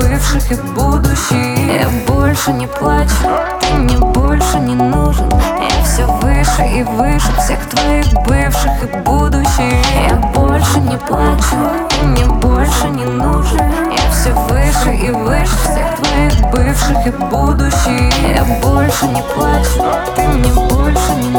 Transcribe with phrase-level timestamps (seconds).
[0.00, 3.14] бывших и будущих Я больше не плачу,
[3.60, 5.28] ты мне больше не нужен.
[5.30, 9.74] Я все выше и выше всех твоих бывших и будущих
[10.08, 11.56] Я больше не плачу,
[11.88, 13.60] ты мне больше не нужен.
[13.90, 19.84] Я все выше и выше всех твоих бывших и будущих Я больше не плачу,
[20.16, 21.29] ты мне больше не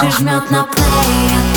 [0.00, 1.51] жмет на плей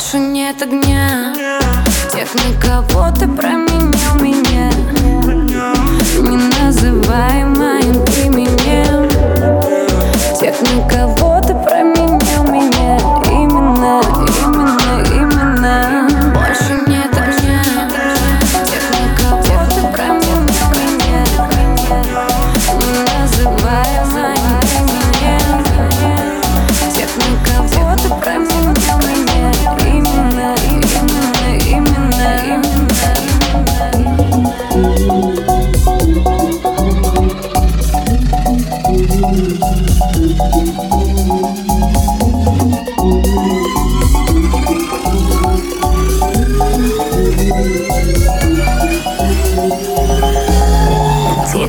[0.00, 1.34] больше нет огня.
[2.10, 3.69] Тех, на кого ты променял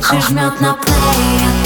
[0.02, 1.61] жмет на плей